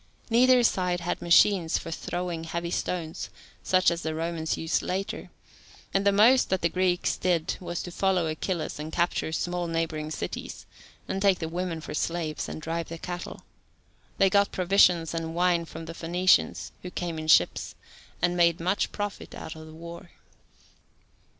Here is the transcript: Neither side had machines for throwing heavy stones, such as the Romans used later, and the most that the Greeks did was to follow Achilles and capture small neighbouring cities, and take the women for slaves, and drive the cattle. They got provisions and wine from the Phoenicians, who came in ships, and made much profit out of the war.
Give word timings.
Neither 0.31 0.63
side 0.63 1.01
had 1.01 1.21
machines 1.21 1.77
for 1.77 1.91
throwing 1.91 2.45
heavy 2.45 2.71
stones, 2.71 3.29
such 3.61 3.91
as 3.91 4.01
the 4.01 4.15
Romans 4.15 4.57
used 4.57 4.81
later, 4.81 5.29
and 5.93 6.07
the 6.07 6.11
most 6.11 6.49
that 6.49 6.61
the 6.63 6.69
Greeks 6.69 7.15
did 7.15 7.55
was 7.59 7.83
to 7.83 7.91
follow 7.91 8.25
Achilles 8.25 8.79
and 8.79 8.91
capture 8.91 9.31
small 9.31 9.67
neighbouring 9.67 10.09
cities, 10.09 10.65
and 11.07 11.21
take 11.21 11.37
the 11.37 11.47
women 11.47 11.81
for 11.81 11.93
slaves, 11.93 12.49
and 12.49 12.59
drive 12.59 12.89
the 12.89 12.97
cattle. 12.97 13.43
They 14.17 14.31
got 14.31 14.51
provisions 14.51 15.13
and 15.13 15.35
wine 15.35 15.65
from 15.65 15.85
the 15.85 15.93
Phoenicians, 15.93 16.71
who 16.81 16.89
came 16.89 17.19
in 17.19 17.27
ships, 17.27 17.75
and 18.23 18.35
made 18.35 18.59
much 18.59 18.91
profit 18.91 19.35
out 19.35 19.55
of 19.55 19.67
the 19.67 19.73
war. 19.75 20.09